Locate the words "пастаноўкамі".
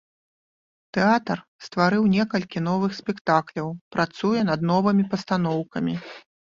5.15-5.93